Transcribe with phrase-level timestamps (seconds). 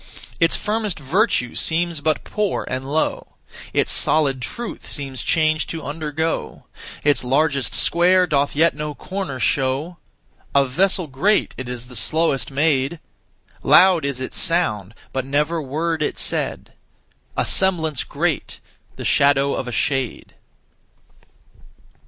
[0.39, 3.35] Its firmest virtue seems but poor and low;
[3.71, 6.63] Its solid truth seems change to undergo;
[7.03, 9.97] Its largest square doth yet no corner show
[10.55, 12.99] A vessel great, it is the slowest made;
[13.61, 16.73] Loud is its sound, but never word it said;
[17.37, 18.59] A semblance great,
[18.95, 20.33] the shadow of a shade.'